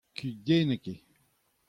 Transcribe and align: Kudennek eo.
Kudennek 0.17 0.85
eo. 0.91 0.97